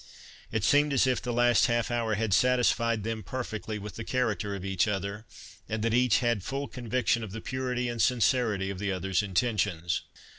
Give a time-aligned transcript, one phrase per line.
[0.51, 4.55] It seemed as if the last half hour had satisfied them perfectly with the character
[4.55, 5.25] of each other,
[5.69, 10.01] and that each had full conviction of the purity and sincerity of the other's intentions.